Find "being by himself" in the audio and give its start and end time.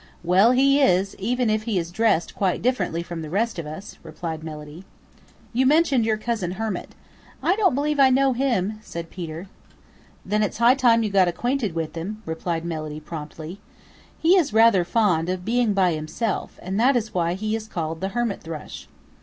15.45-16.57